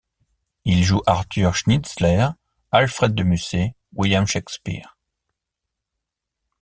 Il 0.65 0.83
joue 0.83 1.03
Arthur 1.05 1.53
Schnitzler, 1.53 2.29
Alfred 2.71 3.13
de 3.13 3.21
Musset, 3.21 3.75
William 3.93 4.25
Shakespeare... 4.25 4.97